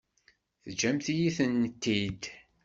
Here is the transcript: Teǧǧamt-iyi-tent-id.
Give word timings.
Teǧǧamt-iyi-tent-id. 0.63 2.21